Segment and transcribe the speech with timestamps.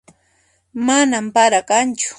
[0.85, 2.09] Manan para kanchu